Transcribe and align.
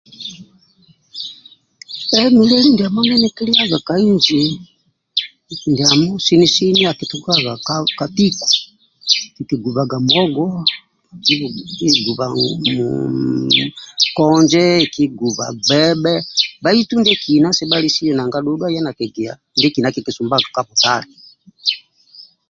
Lieli 2.45 2.67
ndiamo 2.71 2.99
ndie 3.01 3.17
nikiliaga 3.21 3.77
ka 3.87 3.95
inji 4.09 4.41
sini 6.25 6.47
sini 6.55 6.81
akitukaga 6.91 7.53
ka 7.65 7.75
nikigubaga 9.37 9.97
muogo 10.07 10.45
kiguba 11.25 12.25
konje 12.29 12.45
kiguba 12.67 14.15
konje 14.17 14.65
kiguba 14.93 15.45
gbebhe 15.65 16.15
bbaitu 16.59 16.93
ndietolo 16.99 17.49
nanga 18.15 18.37
dhudhu 18.43 18.63
aya 18.65 18.81
nakigia 18.85 19.33
ndiekina 19.55 19.89
kikisumbaga 19.93 20.47
ka 20.55 20.61
butale 20.67 21.11